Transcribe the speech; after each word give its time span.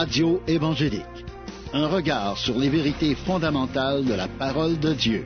Radio 0.00 0.40
évangélique. 0.46 1.24
Un 1.72 1.88
regard 1.88 2.38
sur 2.38 2.56
les 2.56 2.68
vérités 2.68 3.16
fondamentales 3.16 4.04
de 4.04 4.14
la 4.14 4.28
parole 4.28 4.78
de 4.78 4.92
Dieu. 4.92 5.24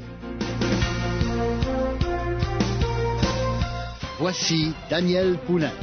Voici 4.19 4.73
Daniel 4.89 5.37
Poulain. 5.47 5.75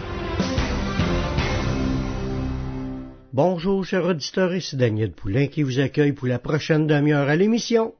Bonjour, 3.32 3.86
chers 3.86 4.06
auditeurs, 4.06 4.56
ici 4.56 4.76
Daniel 4.76 5.12
Poulain 5.12 5.46
qui 5.46 5.62
vous 5.62 5.80
accueille 5.80 6.14
pour 6.14 6.28
la 6.28 6.40
prochaine 6.40 6.88
demi-heure 6.88 7.30
à 7.30 7.36
l'émission 7.36 7.94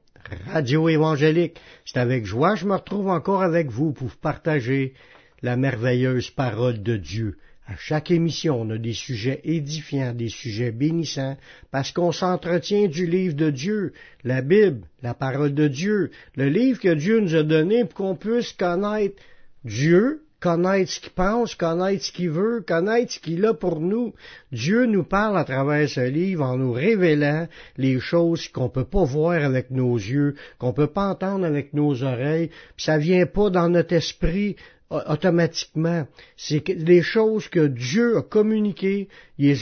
Radio 0.48 0.88
évangélique. 0.88 1.60
C'est 1.84 2.00
avec 2.00 2.26
joie 2.26 2.54
que 2.54 2.60
je 2.62 2.66
me 2.66 2.74
retrouve 2.74 3.10
encore 3.10 3.44
avec 3.44 3.70
vous 3.70 3.92
pour 3.92 4.10
partager 4.16 4.94
la 5.40 5.56
merveilleuse 5.56 6.30
parole 6.30 6.82
de 6.82 6.96
Dieu. 6.96 7.36
Chaque 7.78 8.10
émission, 8.10 8.60
on 8.60 8.70
a 8.70 8.78
des 8.78 8.94
sujets 8.94 9.40
édifiants, 9.44 10.12
des 10.12 10.28
sujets 10.28 10.72
bénissants, 10.72 11.36
parce 11.70 11.92
qu'on 11.92 12.12
s'entretient 12.12 12.88
du 12.88 13.06
livre 13.06 13.34
de 13.34 13.50
Dieu, 13.50 13.92
la 14.24 14.42
Bible, 14.42 14.86
la 15.02 15.14
parole 15.14 15.54
de 15.54 15.68
Dieu, 15.68 16.10
le 16.36 16.48
livre 16.48 16.80
que 16.80 16.94
Dieu 16.94 17.20
nous 17.20 17.34
a 17.34 17.42
donné 17.42 17.84
pour 17.84 17.94
qu'on 17.94 18.16
puisse 18.16 18.52
connaître 18.52 19.16
Dieu, 19.64 20.22
connaître 20.40 20.90
ce 20.90 21.00
qu'il 21.00 21.12
pense, 21.12 21.54
connaître 21.54 22.04
ce 22.04 22.12
qu'il 22.12 22.30
veut, 22.30 22.64
connaître 22.66 23.12
ce 23.12 23.20
qu'il 23.20 23.44
a 23.44 23.54
pour 23.54 23.78
nous. 23.78 24.14
Dieu 24.50 24.86
nous 24.86 25.04
parle 25.04 25.38
à 25.38 25.44
travers 25.44 25.88
ce 25.88 26.00
livre 26.00 26.44
en 26.44 26.56
nous 26.56 26.72
révélant 26.72 27.46
les 27.76 28.00
choses 28.00 28.48
qu'on 28.48 28.70
peut 28.70 28.84
pas 28.84 29.04
voir 29.04 29.44
avec 29.44 29.70
nos 29.70 29.94
yeux, 29.96 30.34
qu'on 30.58 30.72
peut 30.72 30.86
pas 30.86 31.08
entendre 31.10 31.44
avec 31.44 31.74
nos 31.74 32.02
oreilles, 32.02 32.48
puis 32.76 32.84
ça 32.84 32.98
vient 32.98 33.26
pas 33.26 33.50
dans 33.50 33.68
notre 33.68 33.94
esprit 33.94 34.56
automatiquement. 34.90 36.06
C'est 36.36 36.64
des 36.64 37.02
choses 37.02 37.48
que 37.48 37.66
Dieu 37.66 38.18
a 38.18 38.22
communiquées, 38.22 39.08
il, 39.38 39.56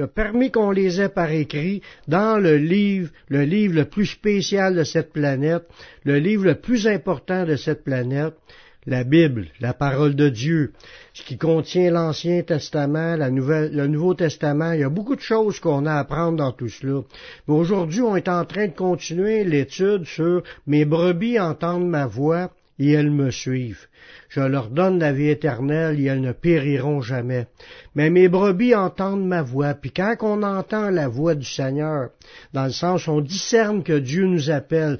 a, 0.00 0.06
permis 0.06 0.50
qu'on 0.50 0.70
les 0.70 1.00
ait 1.00 1.08
par 1.08 1.30
écrit 1.32 1.82
dans 2.06 2.38
le 2.38 2.56
livre, 2.56 3.10
le 3.28 3.42
livre 3.42 3.74
le 3.74 3.84
plus 3.84 4.06
spécial 4.06 4.76
de 4.76 4.84
cette 4.84 5.12
planète, 5.12 5.64
le 6.04 6.18
livre 6.18 6.44
le 6.44 6.54
plus 6.54 6.86
important 6.86 7.44
de 7.44 7.56
cette 7.56 7.82
planète, 7.82 8.34
la 8.86 9.04
Bible, 9.04 9.48
la 9.60 9.74
parole 9.74 10.14
de 10.14 10.28
Dieu, 10.30 10.72
ce 11.12 11.22
qui 11.22 11.36
contient 11.36 11.90
l'Ancien 11.90 12.42
Testament, 12.42 13.16
le 13.16 13.86
Nouveau 13.86 14.14
Testament. 14.14 14.72
Il 14.72 14.80
y 14.80 14.84
a 14.84 14.88
beaucoup 14.88 15.16
de 15.16 15.20
choses 15.20 15.60
qu'on 15.60 15.84
a 15.84 15.92
à 15.92 15.98
apprendre 15.98 16.38
dans 16.38 16.52
tout 16.52 16.68
cela. 16.68 17.02
Mais 17.46 17.54
aujourd'hui, 17.54 18.00
on 18.00 18.16
est 18.16 18.28
en 18.28 18.44
train 18.46 18.68
de 18.68 18.72
continuer 18.72 19.44
l'étude 19.44 20.04
sur 20.04 20.42
Mes 20.66 20.86
brebis 20.86 21.38
entendent 21.38 21.88
ma 21.88 22.06
voix 22.06 22.50
et 22.80 22.92
elles 22.92 23.10
me 23.10 23.30
suivent. 23.30 23.86
Je 24.30 24.40
leur 24.40 24.70
donne 24.70 24.98
la 24.98 25.12
vie 25.12 25.28
éternelle 25.28 26.00
et 26.00 26.04
elles 26.04 26.22
ne 26.22 26.32
périront 26.32 27.02
jamais. 27.02 27.46
Mais 27.94 28.08
mes 28.10 28.28
brebis 28.28 28.74
entendent 28.74 29.26
ma 29.26 29.42
voix, 29.42 29.74
puis 29.74 29.92
quand 29.92 30.16
on 30.22 30.42
entend 30.42 30.88
la 30.88 31.06
voix 31.06 31.34
du 31.34 31.44
Seigneur, 31.44 32.08
dans 32.54 32.64
le 32.64 32.70
sens 32.70 33.06
on 33.06 33.20
discerne 33.20 33.82
que 33.82 33.98
Dieu 33.98 34.24
nous 34.24 34.50
appelle, 34.50 34.98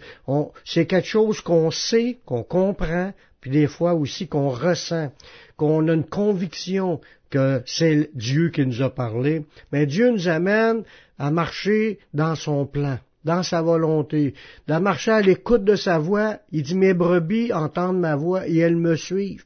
c'est 0.64 0.86
quelque 0.86 1.08
chose 1.08 1.40
qu'on 1.40 1.70
sait, 1.70 2.18
qu'on 2.26 2.42
comprend, 2.42 3.12
puis 3.40 3.50
des 3.50 3.66
fois 3.66 3.94
aussi 3.94 4.28
qu'on 4.28 4.50
ressent, 4.50 5.10
qu'on 5.56 5.88
a 5.88 5.94
une 5.94 6.04
conviction 6.04 7.00
que 7.30 7.62
c'est 7.64 8.10
Dieu 8.14 8.50
qui 8.50 8.66
nous 8.66 8.82
a 8.82 8.90
parlé, 8.90 9.46
mais 9.72 9.86
Dieu 9.86 10.10
nous 10.10 10.28
amène 10.28 10.82
à 11.18 11.30
marcher 11.30 11.98
dans 12.12 12.34
son 12.34 12.66
plan 12.66 12.98
dans 13.24 13.42
sa 13.42 13.62
volonté, 13.62 14.34
de 14.66 14.74
marcher 14.74 15.10
à 15.10 15.20
l'écoute 15.20 15.64
de 15.64 15.76
sa 15.76 15.98
voix. 15.98 16.38
Il 16.52 16.62
dit, 16.62 16.74
mes 16.74 16.94
brebis 16.94 17.52
entendent 17.52 18.00
ma 18.00 18.16
voix 18.16 18.46
et 18.48 18.58
elles 18.58 18.76
me 18.76 18.96
suivent. 18.96 19.44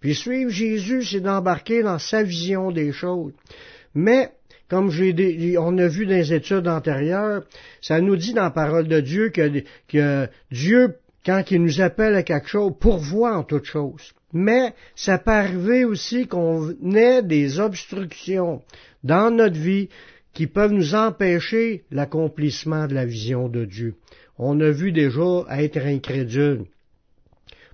Puis 0.00 0.14
suivre 0.14 0.50
Jésus, 0.50 1.02
c'est 1.04 1.20
d'embarquer 1.20 1.82
dans 1.82 1.98
sa 1.98 2.22
vision 2.22 2.70
des 2.70 2.92
choses. 2.92 3.32
Mais, 3.94 4.30
comme 4.68 4.88
on 4.88 5.78
a 5.78 5.88
vu 5.88 6.06
dans 6.06 6.12
les 6.12 6.32
études 6.32 6.68
antérieures, 6.68 7.44
ça 7.80 8.00
nous 8.00 8.16
dit 8.16 8.34
dans 8.34 8.42
la 8.42 8.50
parole 8.50 8.88
de 8.88 9.00
Dieu 9.00 9.30
que, 9.30 9.62
que 9.88 10.28
Dieu, 10.50 10.96
quand 11.24 11.50
il 11.50 11.62
nous 11.62 11.80
appelle 11.80 12.16
à 12.16 12.22
quelque 12.22 12.48
chose, 12.48 12.72
pourvoit 12.78 13.36
en 13.36 13.44
toute 13.44 13.64
chose. 13.64 14.12
Mais 14.32 14.74
ça 14.96 15.16
peut 15.18 15.30
arriver 15.30 15.84
aussi 15.84 16.26
qu'on 16.26 16.74
ait 16.94 17.22
des 17.22 17.60
obstructions 17.60 18.62
dans 19.04 19.30
notre 19.30 19.56
vie 19.56 19.88
qui 20.34 20.46
peuvent 20.46 20.72
nous 20.72 20.94
empêcher 20.94 21.84
l'accomplissement 21.90 22.86
de 22.86 22.94
la 22.94 23.06
vision 23.06 23.48
de 23.48 23.64
Dieu. 23.64 23.94
On 24.36 24.60
a 24.60 24.70
vu 24.70 24.92
déjà 24.92 25.44
être 25.50 25.78
incrédule, 25.78 26.64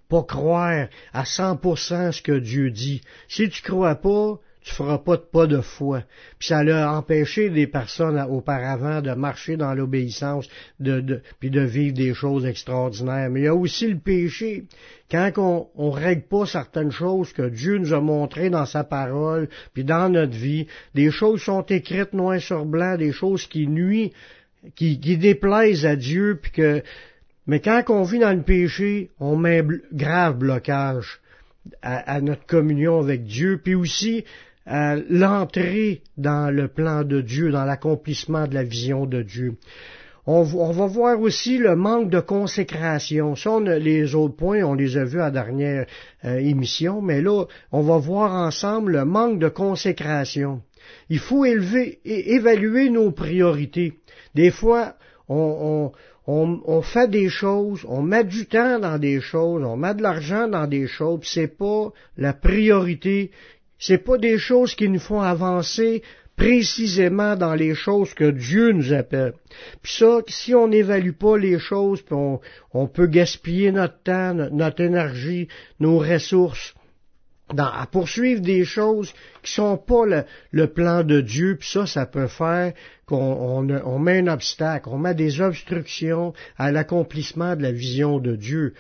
pas 0.08 0.22
croire 0.22 0.88
à 1.12 1.24
100% 1.24 2.12
ce 2.12 2.22
que 2.22 2.38
Dieu 2.38 2.70
dit. 2.70 3.00
Si 3.28 3.48
tu 3.48 3.62
crois 3.62 3.94
pas, 3.94 4.38
tu 4.62 4.74
feras 4.74 4.98
pas 4.98 5.16
de 5.16 5.22
pas 5.22 5.46
de 5.46 5.60
foi. 5.60 6.02
Puis 6.38 6.48
ça 6.48 6.58
a 6.58 6.92
empêché 6.96 7.48
des 7.48 7.66
personnes 7.66 8.20
auparavant 8.20 9.00
de 9.00 9.12
marcher 9.12 9.56
dans 9.56 9.74
l'obéissance, 9.74 10.48
de, 10.78 11.22
puis 11.38 11.50
de 11.50 11.62
vivre 11.62 11.94
des 11.94 12.12
choses 12.12 12.44
extraordinaires. 12.44 13.30
Mais 13.30 13.40
il 13.40 13.44
y 13.44 13.48
a 13.48 13.54
aussi 13.54 13.88
le 13.88 13.98
péché. 13.98 14.64
Quand 15.10 15.30
on, 15.38 15.86
ne 15.86 15.90
règle 15.90 16.22
pas 16.22 16.46
certaines 16.46 16.92
choses 16.92 17.32
que 17.32 17.48
Dieu 17.48 17.78
nous 17.78 17.94
a 17.94 18.00
montrées 18.00 18.50
dans 18.50 18.66
sa 18.66 18.84
parole, 18.84 19.48
puis 19.72 19.84
dans 19.84 20.10
notre 20.10 20.36
vie, 20.36 20.66
des 20.94 21.10
choses 21.10 21.40
sont 21.42 21.62
écrites 21.62 22.12
noir 22.12 22.40
sur 22.40 22.64
blanc, 22.66 22.96
des 22.96 23.12
choses 23.12 23.46
qui 23.46 23.66
nuisent, 23.66 24.10
qui, 24.76 24.98
déplaisent 24.98 25.86
à 25.86 25.96
Dieu, 25.96 26.38
puis 26.40 26.52
que 26.52 26.82
mais 27.46 27.60
quand 27.60 27.82
on 27.88 28.02
vit 28.02 28.18
dans 28.18 28.36
le 28.36 28.42
péché, 28.42 29.10
on 29.18 29.34
met 29.34 29.64
grave 29.92 30.36
blocage 30.36 31.20
à, 31.82 32.14
à, 32.14 32.20
notre 32.20 32.46
communion 32.46 33.00
avec 33.00 33.24
Dieu, 33.24 33.58
puis 33.64 33.74
aussi 33.74 34.24
l'entrée 35.08 36.02
dans 36.16 36.54
le 36.54 36.68
plan 36.68 37.02
de 37.02 37.20
Dieu, 37.20 37.50
dans 37.50 37.64
l'accomplissement 37.64 38.46
de 38.46 38.54
la 38.54 38.62
vision 38.62 39.06
de 39.06 39.22
Dieu. 39.22 39.56
On, 40.26 40.42
va 40.44 40.86
voir 40.86 41.20
aussi 41.20 41.58
le 41.58 41.74
manque 41.74 42.10
de 42.10 42.20
consécration. 42.20 43.34
Ça, 43.34 43.58
les 43.58 44.14
autres 44.14 44.36
points, 44.36 44.62
on 44.62 44.74
les 44.74 44.96
a 44.96 45.04
vus 45.04 45.20
à 45.20 45.30
dernière 45.30 45.86
euh, 46.24 46.36
émission, 46.36 47.00
mais 47.02 47.20
là, 47.20 47.46
on 47.72 47.80
va 47.80 47.96
voir 47.96 48.32
ensemble 48.32 48.92
le 48.92 49.04
manque 49.04 49.40
de 49.40 49.48
consécration. 49.48 50.60
Il 51.08 51.18
faut 51.18 51.44
élever, 51.44 51.98
évaluer 52.04 52.90
nos 52.90 53.10
priorités. 53.10 53.94
Des 54.34 54.50
fois, 54.50 54.94
on, 55.28 55.90
on, 56.26 56.82
fait 56.82 57.08
des 57.08 57.28
choses, 57.28 57.84
on 57.88 58.02
met 58.02 58.24
du 58.24 58.46
temps 58.46 58.78
dans 58.78 58.98
des 58.98 59.20
choses, 59.20 59.64
on 59.64 59.76
met 59.76 59.94
de 59.94 60.02
l'argent 60.02 60.46
dans 60.48 60.66
des 60.66 60.86
choses, 60.86 61.20
c'est 61.24 61.56
pas 61.58 61.92
la 62.16 62.32
priorité 62.32 63.30
c'est 63.80 64.04
pas 64.04 64.18
des 64.18 64.38
choses 64.38 64.74
qui 64.74 64.88
nous 64.88 65.00
font 65.00 65.22
avancer 65.22 66.02
précisément 66.36 67.36
dans 67.36 67.54
les 67.54 67.74
choses 67.74 68.14
que 68.14 68.30
Dieu 68.30 68.72
nous 68.72 68.92
appelle. 68.92 69.34
Puis 69.82 69.92
ça, 69.98 70.20
si 70.28 70.54
on 70.54 70.68
n'évalue 70.68 71.12
pas 71.12 71.36
les 71.36 71.58
choses, 71.58 72.02
on, 72.10 72.86
peut 72.86 73.06
gaspiller 73.06 73.72
notre 73.72 74.02
temps, 74.02 74.32
notre, 74.34 74.80
énergie, 74.80 75.48
nos 75.80 75.98
ressources 75.98 76.74
à 77.58 77.86
poursuivre 77.90 78.40
des 78.40 78.64
choses 78.64 79.12
qui 79.42 79.52
sont 79.52 79.76
pas 79.76 80.04
le, 80.52 80.66
plan 80.68 81.02
de 81.02 81.20
Dieu, 81.20 81.56
puis 81.58 81.68
ça, 81.68 81.84
ça 81.84 82.06
peut 82.06 82.28
faire 82.28 82.72
qu'on 83.06 83.68
on 83.84 83.98
met 83.98 84.20
un 84.20 84.28
obstacle, 84.28 84.88
on 84.88 84.98
met 84.98 85.14
des 85.14 85.40
obstructions 85.40 86.32
à 86.56 86.70
l'accomplissement 86.70 87.56
de 87.56 87.62
la 87.62 87.72
vision 87.72 88.18
de 88.18 88.36
Dieu. 88.36 88.74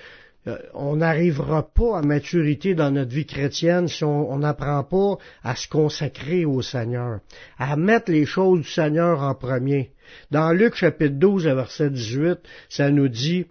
Euh, 0.46 0.56
on 0.72 0.96
n'arrivera 0.96 1.68
pas 1.68 1.98
à 1.98 2.02
maturité 2.02 2.74
dans 2.74 2.90
notre 2.90 3.10
vie 3.10 3.26
chrétienne 3.26 3.88
si 3.88 4.04
on 4.04 4.38
n'apprend 4.38 4.82
pas 4.84 5.18
à 5.42 5.54
se 5.54 5.68
consacrer 5.68 6.46
au 6.46 6.62
Seigneur, 6.62 7.20
à 7.58 7.76
mettre 7.76 8.10
les 8.10 8.24
choses 8.24 8.60
du 8.60 8.68
Seigneur 8.68 9.22
en 9.22 9.34
premier. 9.34 9.90
Dans 10.30 10.52
Luc 10.52 10.76
chapitre 10.76 11.16
12, 11.16 11.44
verset 11.44 11.90
18, 11.90 12.38
ça 12.70 12.90
nous 12.90 13.08
dit, 13.08 13.46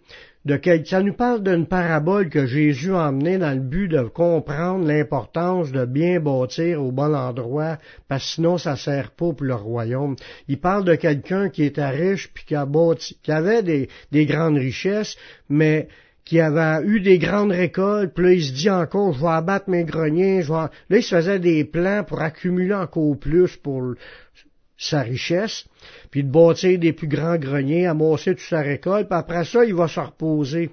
de 0.46 0.60
ça 0.86 1.04
nous 1.04 1.14
parle 1.14 1.44
d'une 1.44 1.68
parabole 1.68 2.30
que 2.30 2.48
Jésus 2.48 2.94
a 2.96 3.10
emmenée 3.10 3.38
dans 3.38 3.54
le 3.54 3.62
but 3.62 3.88
de 3.88 4.02
comprendre 4.02 4.88
l'importance 4.88 5.72
de 5.72 5.86
bien 5.86 6.20
bâtir 6.20 6.82
au 6.82 6.92
bon 6.92 7.14
endroit, 7.14 7.78
parce 8.08 8.24
que 8.24 8.32
sinon 8.32 8.58
ça 8.58 8.76
sert 8.76 9.12
pas 9.12 9.32
pour 9.34 9.44
le 9.44 9.54
royaume. 9.54 10.16
Il 10.48 10.60
parle 10.60 10.86
de 10.86 10.96
quelqu'un 10.96 11.50
qui 11.50 11.64
était 11.64 11.88
riche 11.90 12.32
puis 12.34 12.46
qui 12.46 12.56
avait 13.32 13.88
des 14.12 14.26
grandes 14.26 14.58
richesses, 14.58 15.18
mais 15.50 15.88
qui 16.30 16.40
avait 16.40 16.86
eu 16.86 17.00
des 17.00 17.18
grandes 17.18 17.52
récoltes, 17.52 18.14
puis 18.14 18.24
là, 18.24 18.34
il 18.34 18.44
se 18.44 18.54
dit 18.54 18.70
encore, 18.70 19.14
je 19.14 19.20
vais 19.20 19.32
abattre 19.32 19.68
mes 19.68 19.84
greniers, 19.84 20.44
je 20.44 20.50
vais... 20.50 20.60
Là, 20.60 20.98
il 20.98 21.02
se 21.02 21.16
faisait 21.16 21.40
des 21.40 21.64
plans 21.64 22.04
pour 22.08 22.22
accumuler 22.22 22.76
encore 22.76 23.18
plus 23.18 23.58
pour 23.58 23.96
sa 24.78 25.02
richesse, 25.02 25.66
puis 26.12 26.24
de 26.24 26.30
bâtir 26.30 26.78
des 26.78 26.94
plus 26.94 27.08
grands 27.08 27.38
greniers, 27.38 27.88
amasser 27.88 28.36
toute 28.36 28.46
sa 28.46 28.62
récolte, 28.62 29.08
puis 29.08 29.18
après 29.18 29.44
ça, 29.44 29.66
il 29.66 29.74
va 29.74 29.88
se 29.88 30.00
reposer. 30.00 30.70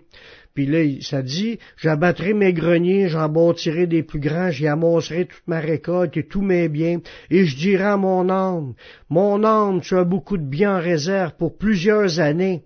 Puis 0.52 0.66
là, 0.66 0.84
ça 1.00 1.22
dit, 1.22 1.58
j'abattrai 1.78 2.34
mes 2.34 2.52
greniers, 2.52 3.08
j'en 3.08 3.30
bâtirai 3.30 3.86
des 3.86 4.02
plus 4.02 4.20
grands, 4.20 4.50
j'y 4.50 4.66
amasserai 4.66 5.24
toute 5.24 5.46
ma 5.46 5.60
récolte 5.60 6.18
et 6.18 6.26
tous 6.26 6.42
mes 6.42 6.68
biens, 6.68 7.00
et 7.30 7.46
je 7.46 7.56
dirai 7.56 7.84
à 7.84 7.96
mon 7.96 8.28
âme, 8.28 8.74
mon 9.08 9.42
âme, 9.42 9.80
tu 9.80 9.96
as 9.96 10.04
beaucoup 10.04 10.36
de 10.36 10.44
biens 10.44 10.76
en 10.76 10.82
réserve 10.82 11.32
pour 11.38 11.56
plusieurs 11.56 12.20
années. 12.20 12.62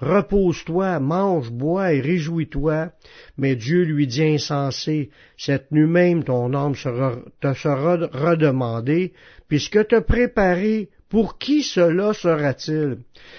Repose-toi, 0.00 0.98
mange, 0.98 1.50
bois 1.50 1.92
et 1.92 2.00
réjouis-toi. 2.00 2.90
Mais 3.36 3.54
Dieu 3.54 3.84
lui 3.84 4.06
dit 4.06 4.24
insensé, 4.24 5.10
cette 5.36 5.70
nuit 5.72 5.86
même 5.86 6.24
ton 6.24 6.54
âme 6.54 6.74
te 6.74 7.54
sera 7.54 7.96
redemandée, 8.12 9.12
puisque 9.48 9.86
te 9.88 10.00
préparé 10.00 10.88
Pour 11.10 11.38
qui 11.38 11.62
cela 11.64 12.14
sera-t-il? 12.14 12.98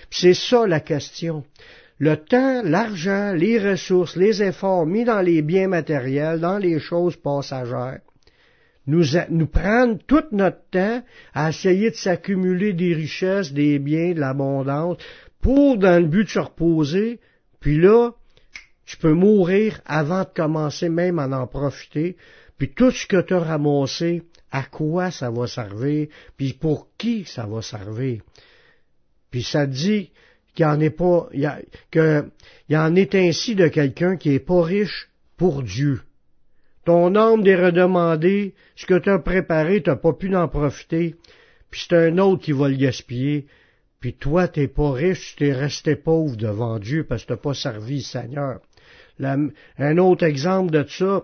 C'est 0.09 0.33
ça 0.33 0.67
la 0.67 0.81
question. 0.81 1.45
Le 1.99 2.17
temps, 2.17 2.61
l'argent, 2.63 3.33
les 3.33 3.57
ressources, 3.59 4.17
les 4.17 4.43
efforts 4.43 4.85
mis 4.85 5.05
dans 5.05 5.21
les 5.21 5.41
biens 5.41 5.69
matériels, 5.69 6.41
dans 6.41 6.57
les 6.57 6.79
choses 6.79 7.15
passagères, 7.15 8.01
nous, 8.87 9.05
nous 9.29 9.47
tout 10.07 10.23
notre 10.31 10.69
temps 10.71 11.03
à 11.33 11.49
essayer 11.49 11.91
de 11.91 11.95
s'accumuler 11.95 12.73
des 12.73 12.93
richesses, 12.93 13.53
des 13.53 13.79
biens, 13.79 14.13
de 14.13 14.19
l'abondance, 14.19 14.97
pour, 15.41 15.77
dans 15.77 16.01
le 16.01 16.07
but 16.07 16.25
de 16.25 16.29
se 16.29 16.39
reposer, 16.39 17.19
puis 17.59 17.79
là, 17.79 18.11
tu 18.85 18.97
peux 18.97 19.13
mourir 19.13 19.79
avant 19.85 20.23
de 20.23 20.29
commencer 20.35 20.89
même 20.89 21.19
à 21.19 21.27
en 21.27 21.47
profiter, 21.47 22.17
puis 22.57 22.73
tout 22.73 22.91
ce 22.91 23.07
que 23.07 23.21
tu 23.21 23.33
as 23.33 23.39
ramassé, 23.39 24.23
à 24.51 24.63
quoi 24.63 25.11
ça 25.11 25.31
va 25.31 25.47
servir, 25.47 26.07
puis 26.37 26.53
pour 26.53 26.89
qui 26.97 27.25
ça 27.25 27.45
va 27.45 27.61
servir. 27.61 28.21
Puis 29.31 29.43
ça 29.43 29.65
dit 29.65 30.11
qu'il 30.53 30.65
en 30.65 30.79
est 30.79 30.89
pas, 30.89 31.29
qu'il 31.91 32.31
y 32.69 32.77
en 32.77 32.95
est 32.95 33.15
ainsi 33.15 33.55
de 33.55 33.67
quelqu'un 33.67 34.17
qui 34.17 34.33
est 34.33 34.39
pas 34.39 34.61
riche 34.61 35.09
pour 35.37 35.63
Dieu. 35.63 36.01
Ton 36.85 37.15
âme 37.15 37.45
est 37.45 37.55
redemandé, 37.55 38.55
ce 38.75 38.85
que 38.85 38.97
tu 38.97 39.09
as 39.09 39.19
préparé, 39.19 39.81
tu 39.81 39.95
pas 39.95 40.13
pu 40.13 40.35
en 40.35 40.47
profiter, 40.47 41.15
puis 41.69 41.85
c'est 41.87 41.95
un 41.95 42.17
autre 42.17 42.43
qui 42.43 42.51
va 42.51 42.67
le 42.67 42.75
gaspiller, 42.75 43.47
puis 44.01 44.15
toi, 44.15 44.47
t'es 44.47 44.67
pas 44.67 44.91
riche, 44.91 45.35
tu 45.37 45.47
es 45.47 45.53
resté 45.53 45.95
pauvre 45.95 46.35
devant 46.35 46.79
Dieu 46.79 47.05
parce 47.07 47.23
que 47.23 47.29
t'as 47.29 47.37
pas 47.37 47.53
servi 47.53 47.97
le 47.97 48.01
Seigneur. 48.01 48.59
un 49.19 49.97
autre 49.99 50.25
exemple 50.25 50.71
de 50.71 50.83
ça, 50.89 51.23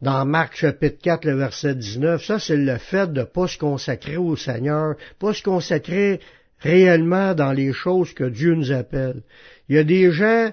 dans 0.00 0.24
Marc 0.24 0.56
chapitre 0.56 0.98
4, 1.02 1.26
le 1.26 1.36
verset 1.36 1.74
19, 1.74 2.24
ça 2.24 2.38
c'est 2.38 2.56
le 2.56 2.78
fait 2.78 3.12
de 3.12 3.22
pas 3.22 3.46
se 3.46 3.58
consacrer 3.58 4.16
au 4.16 4.36
Seigneur, 4.36 4.94
pas 5.18 5.34
se 5.34 5.42
consacrer 5.42 6.20
réellement 6.60 7.34
dans 7.34 7.52
les 7.52 7.74
choses 7.74 8.14
que 8.14 8.24
Dieu 8.24 8.54
nous 8.54 8.72
appelle. 8.72 9.22
Il 9.68 9.76
y 9.76 9.78
a 9.78 9.84
des 9.84 10.10
gens, 10.10 10.50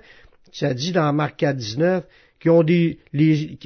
ça 0.51 0.73
dit 0.73 0.91
dans 0.91 1.13
Marc 1.13 1.37
4, 1.37 1.55
19, 1.55 2.03
qui 2.41 2.49
ont 2.49 2.63
des, 2.63 2.99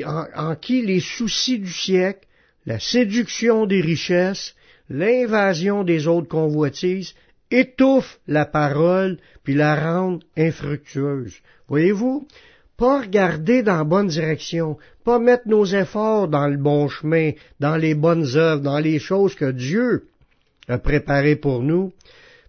en, 0.06 0.56
qui 0.56 0.84
les 0.84 1.00
soucis 1.00 1.58
du 1.58 1.72
siècle, 1.72 2.28
la 2.68 2.80
séduction 2.80 3.66
des 3.66 3.82
richesses, 3.82 4.56
l'invasion 4.90 5.84
des 5.84 6.08
autres 6.08 6.28
convoitises 6.28 7.16
étouffent 7.52 8.20
la 8.28 8.46
parole 8.46 9.18
puis 9.44 9.54
la 9.54 9.76
rendent 9.76 10.24
infructueuse. 10.38 11.36
Voyez-vous, 11.68 12.28
pas 12.78 13.02
regarder 13.02 13.62
dans 13.62 13.78
la 13.78 13.84
bonne 13.84 14.08
direction, 14.08 14.78
pas 15.04 15.20
mettre 15.20 15.48
nos 15.48 15.66
efforts 15.66 16.28
dans 16.28 16.48
le 16.48 16.58
bon 16.58 16.88
chemin, 16.88 17.32
dans 17.60 17.76
les 17.76 17.94
bonnes 17.94 18.26
œuvres, 18.36 18.62
dans 18.62 18.80
les 18.80 18.98
choses 18.98 19.36
que 19.36 19.52
Dieu 19.52 20.08
a 20.68 20.78
préparées 20.78 21.36
pour 21.36 21.62
nous, 21.62 21.94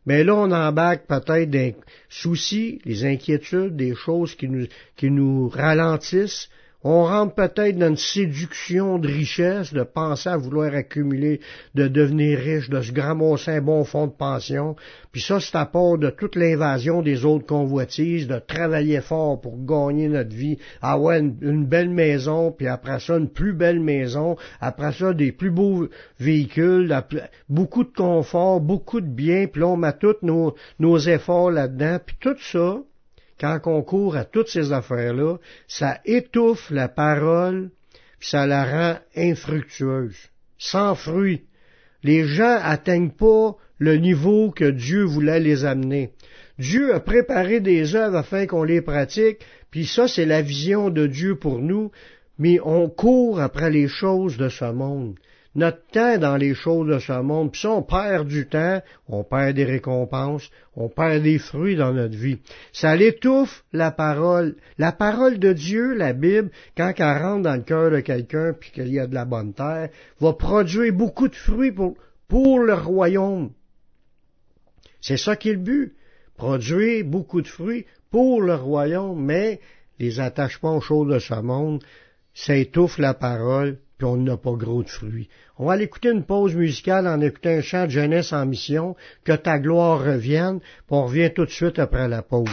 mais 0.06 0.24
là, 0.24 0.34
on 0.34 0.50
embarque 0.50 1.06
peut-être 1.06 1.50
des 1.50 1.76
soucis, 2.08 2.80
des 2.84 3.04
inquiétudes, 3.04 3.76
des 3.76 3.94
choses 3.94 4.34
qui 4.34 4.48
nous, 4.48 4.66
qui 4.96 5.10
nous 5.10 5.48
ralentissent, 5.48 6.48
on 6.84 7.04
rentre 7.04 7.34
peut-être 7.34 7.78
dans 7.78 7.88
une 7.88 7.96
séduction 7.96 8.98
de 8.98 9.06
richesse, 9.06 9.72
de 9.72 9.84
penser 9.84 10.28
à 10.28 10.36
vouloir 10.36 10.74
accumuler, 10.74 11.40
de 11.74 11.86
devenir 11.86 12.38
riche, 12.38 12.68
de 12.68 12.80
se 12.80 12.92
gramosser 12.92 13.52
un 13.52 13.60
bon 13.60 13.84
fonds 13.84 14.08
de 14.08 14.12
pension. 14.12 14.74
Puis 15.12 15.20
ça, 15.20 15.38
c'est 15.38 15.56
à 15.56 15.66
part 15.66 15.98
de 15.98 16.10
toute 16.10 16.34
l'invasion 16.34 17.02
des 17.02 17.24
autres 17.24 17.46
convoitises, 17.46 18.26
de 18.26 18.38
travailler 18.38 19.00
fort 19.00 19.40
pour 19.40 19.64
gagner 19.64 20.08
notre 20.08 20.34
vie, 20.34 20.58
avoir 20.80 21.18
une, 21.18 21.66
belle 21.66 21.90
maison, 21.90 22.50
puis 22.50 22.66
après 22.66 22.98
ça, 22.98 23.16
une 23.16 23.28
plus 23.28 23.52
belle 23.52 23.80
maison, 23.80 24.36
après 24.60 24.92
ça, 24.92 25.12
des 25.12 25.30
plus 25.30 25.50
beaux 25.50 25.88
véhicules, 26.18 26.94
beaucoup 27.48 27.84
de 27.84 27.92
confort, 27.94 28.60
beaucoup 28.60 29.00
de 29.00 29.06
biens, 29.06 29.46
puis 29.46 29.60
là, 29.60 29.68
on 29.68 29.76
met 29.76 29.92
tous 29.92 30.16
nos, 30.22 30.54
nos 30.80 30.98
efforts 30.98 31.50
là-dedans, 31.50 31.98
puis 32.04 32.16
tout 32.18 32.36
ça, 32.40 32.78
quand 33.42 33.60
on 33.66 33.82
court 33.82 34.16
à 34.16 34.24
toutes 34.24 34.48
ces 34.48 34.72
affaires-là, 34.72 35.38
ça 35.66 35.98
étouffe 36.04 36.70
la 36.70 36.86
parole, 36.86 37.70
puis 38.20 38.28
ça 38.28 38.46
la 38.46 38.64
rend 38.64 38.98
infructueuse, 39.16 40.16
sans 40.58 40.94
fruit. 40.94 41.42
Les 42.04 42.24
gens 42.24 42.58
atteignent 42.62 43.10
pas 43.10 43.56
le 43.78 43.96
niveau 43.96 44.52
que 44.52 44.70
Dieu 44.70 45.02
voulait 45.02 45.40
les 45.40 45.64
amener. 45.64 46.12
Dieu 46.60 46.94
a 46.94 47.00
préparé 47.00 47.58
des 47.58 47.96
œuvres 47.96 48.18
afin 48.18 48.46
qu'on 48.46 48.62
les 48.62 48.80
pratique, 48.80 49.38
puis 49.72 49.86
ça 49.86 50.06
c'est 50.06 50.26
la 50.26 50.40
vision 50.40 50.88
de 50.88 51.08
Dieu 51.08 51.34
pour 51.34 51.58
nous, 51.58 51.90
mais 52.38 52.60
on 52.62 52.88
court 52.88 53.40
après 53.40 53.70
les 53.70 53.88
choses 53.88 54.36
de 54.36 54.48
ce 54.48 54.70
monde 54.70 55.16
notre 55.54 55.84
temps 55.88 56.18
dans 56.18 56.36
les 56.36 56.54
choses 56.54 56.88
de 56.88 56.98
ce 56.98 57.20
monde. 57.20 57.52
Puis 57.52 57.62
ça, 57.62 57.70
on 57.70 57.82
perd 57.82 58.26
du 58.26 58.46
temps, 58.46 58.80
on 59.08 59.22
perd 59.22 59.54
des 59.54 59.64
récompenses, 59.64 60.50
on 60.76 60.88
perd 60.88 61.22
des 61.22 61.38
fruits 61.38 61.76
dans 61.76 61.92
notre 61.92 62.16
vie. 62.16 62.38
Ça 62.72 62.96
l'étouffe 62.96 63.64
la 63.72 63.90
parole. 63.90 64.56
La 64.78 64.92
parole 64.92 65.38
de 65.38 65.52
Dieu, 65.52 65.94
la 65.94 66.12
Bible, 66.12 66.50
quand 66.76 66.92
elle 66.96 67.22
rentre 67.22 67.42
dans 67.42 67.56
le 67.56 67.62
cœur 67.62 67.90
de 67.90 68.00
quelqu'un, 68.00 68.54
puis 68.58 68.70
qu'il 68.70 68.92
y 68.92 68.98
a 68.98 69.06
de 69.06 69.14
la 69.14 69.24
bonne 69.24 69.52
terre, 69.52 69.90
va 70.20 70.32
produire 70.32 70.92
beaucoup 70.92 71.28
de 71.28 71.34
fruits 71.34 71.72
pour, 71.72 71.96
pour 72.28 72.60
le 72.60 72.74
royaume. 72.74 73.50
C'est 75.00 75.18
ça 75.18 75.36
qui 75.36 75.50
est 75.50 75.54
le 75.54 75.58
but. 75.58 75.96
Produire 76.36 77.04
beaucoup 77.04 77.42
de 77.42 77.48
fruits 77.48 77.86
pour 78.10 78.40
le 78.40 78.54
royaume, 78.54 79.22
mais 79.22 79.60
les 79.98 80.18
attachements 80.18 80.76
aux 80.76 80.80
choses 80.80 81.12
de 81.12 81.18
ce 81.18 81.34
monde, 81.34 81.82
ça 82.34 82.56
étouffe 82.56 82.98
la 82.98 83.14
parole, 83.14 83.78
on 84.04 84.16
n'a 84.16 84.36
pas 84.36 84.52
gros 84.52 84.82
de 84.82 84.88
fruits. 84.88 85.28
On 85.58 85.66
va 85.66 85.74
aller 85.74 85.84
écouter 85.84 86.10
une 86.10 86.24
pause 86.24 86.54
musicale 86.54 87.06
en 87.06 87.20
écoutant 87.20 87.50
un 87.50 87.62
chant 87.62 87.84
de 87.84 87.90
jeunesse 87.90 88.32
en 88.32 88.46
mission, 88.46 88.96
que 89.24 89.32
ta 89.32 89.58
gloire 89.58 90.00
revienne, 90.00 90.60
puis 90.60 90.86
on 90.90 91.06
revient 91.06 91.30
tout 91.34 91.44
de 91.44 91.50
suite 91.50 91.78
après 91.78 92.08
la 92.08 92.22
pause. 92.22 92.48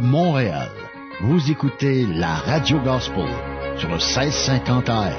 Montréal. 0.00 0.70
Vous 1.20 1.50
écoutez 1.50 2.06
la 2.06 2.34
Radio 2.34 2.78
Gospel 2.80 3.28
sur 3.76 3.88
le 3.88 3.96
1650 3.96 4.88
AM. 4.88 5.12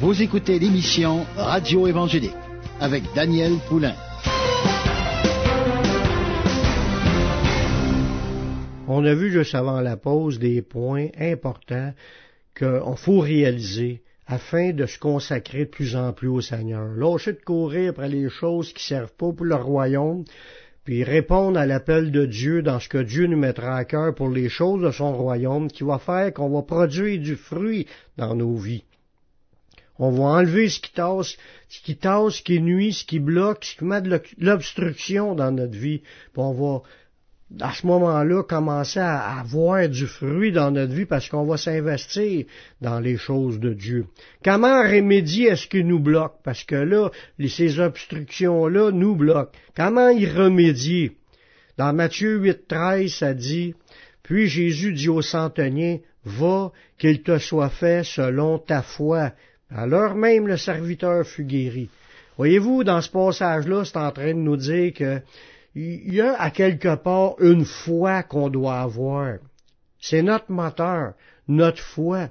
Vous 0.00 0.22
écoutez 0.22 0.58
l'émission 0.58 1.26
Radio 1.36 1.86
Évangélique 1.86 2.32
avec 2.80 3.04
Daniel 3.14 3.52
Poulain. 3.68 3.94
On 8.86 9.04
a 9.04 9.14
vu 9.14 9.30
juste 9.30 9.54
avant 9.54 9.80
la 9.80 9.96
pause 9.96 10.38
des 10.38 10.62
points 10.62 11.08
importants 11.20 11.92
qu'il 12.56 12.96
faut 12.96 13.20
réaliser 13.20 14.02
afin 14.28 14.72
de 14.72 14.84
se 14.84 14.98
consacrer 14.98 15.64
de 15.64 15.70
plus 15.70 15.96
en 15.96 16.12
plus 16.12 16.28
au 16.28 16.42
Seigneur. 16.42 16.86
Lâcher 16.94 17.32
de 17.32 17.40
courir 17.40 17.90
après 17.90 18.10
les 18.10 18.28
choses 18.28 18.74
qui 18.74 18.84
servent 18.84 19.14
pas 19.14 19.32
pour 19.32 19.46
le 19.46 19.54
royaume, 19.54 20.24
puis 20.84 21.02
répondre 21.02 21.58
à 21.58 21.66
l'appel 21.66 22.12
de 22.12 22.26
Dieu 22.26 22.62
dans 22.62 22.78
ce 22.78 22.88
que 22.88 22.98
Dieu 22.98 23.26
nous 23.26 23.38
mettra 23.38 23.76
à 23.76 23.84
cœur 23.84 24.14
pour 24.14 24.28
les 24.28 24.50
choses 24.50 24.82
de 24.82 24.90
son 24.90 25.16
royaume, 25.16 25.68
qui 25.68 25.82
va 25.82 25.98
faire 25.98 26.32
qu'on 26.34 26.50
va 26.50 26.62
produire 26.62 27.20
du 27.20 27.36
fruit 27.36 27.86
dans 28.18 28.34
nos 28.34 28.54
vies. 28.54 28.84
On 29.98 30.10
va 30.10 30.24
enlever 30.24 30.68
ce 30.68 30.78
qui 30.78 30.92
tasse, 30.92 31.36
ce 31.68 31.80
qui 31.80 31.96
tasse, 31.96 32.34
ce 32.34 32.42
qui 32.42 32.60
nuit, 32.60 32.92
ce 32.92 33.04
qui 33.04 33.18
bloque, 33.18 33.64
ce 33.64 33.76
qui 33.76 33.84
met 33.84 34.02
de 34.02 34.20
l'obstruction 34.38 35.34
dans 35.34 35.50
notre 35.50 35.76
vie. 35.76 35.98
Puis 35.98 36.42
on 36.42 36.52
va 36.52 36.82
à 37.60 37.72
ce 37.72 37.86
moment-là, 37.86 38.42
commencer 38.42 39.00
à 39.00 39.38
avoir 39.38 39.88
du 39.88 40.06
fruit 40.06 40.52
dans 40.52 40.70
notre 40.70 40.92
vie 40.92 41.06
parce 41.06 41.28
qu'on 41.28 41.44
va 41.44 41.56
s'investir 41.56 42.44
dans 42.80 43.00
les 43.00 43.16
choses 43.16 43.58
de 43.58 43.72
Dieu. 43.72 44.06
Comment 44.44 44.82
remédier 44.82 45.50
à 45.50 45.56
ce 45.56 45.66
qui 45.66 45.82
nous 45.82 45.98
bloque? 46.00 46.34
Parce 46.44 46.64
que 46.64 46.74
là, 46.74 47.10
ces 47.48 47.80
obstructions-là 47.80 48.90
nous 48.90 49.16
bloquent. 49.16 49.52
Comment 49.74 50.10
y 50.10 50.26
remédier? 50.26 51.12
Dans 51.78 51.92
Matthieu 51.92 52.38
8.13, 52.40 53.08
ça 53.08 53.34
dit, 53.34 53.74
Puis 54.22 54.46
Jésus 54.48 54.92
dit 54.92 55.08
au 55.08 55.22
centenier, 55.22 56.02
Va, 56.24 56.72
qu'il 56.98 57.22
te 57.22 57.38
soit 57.38 57.70
fait 57.70 58.04
selon 58.04 58.58
ta 58.58 58.82
foi. 58.82 59.32
Alors 59.70 60.14
même 60.14 60.46
le 60.46 60.56
serviteur 60.58 61.24
fut 61.26 61.44
guéri. 61.44 61.88
Voyez-vous, 62.36 62.84
dans 62.84 63.00
ce 63.00 63.10
passage-là, 63.10 63.84
c'est 63.84 63.96
en 63.96 64.10
train 64.12 64.34
de 64.34 64.38
nous 64.38 64.56
dire 64.56 64.92
que 64.92 65.20
il 65.78 66.14
y 66.14 66.20
a 66.20 66.34
à 66.40 66.50
quelque 66.50 66.96
part 66.96 67.36
une 67.40 67.64
foi 67.64 68.24
qu'on 68.24 68.48
doit 68.48 68.80
avoir. 68.80 69.38
C'est 70.00 70.22
notre 70.22 70.50
moteur, 70.50 71.14
notre 71.46 71.82
foi. 71.82 72.30